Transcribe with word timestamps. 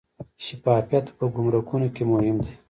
شفافیت 0.45 1.07
په 1.17 1.25
ګمرکونو 1.35 1.87
کې 1.95 2.03
مهم 2.11 2.37
دی 2.43 2.53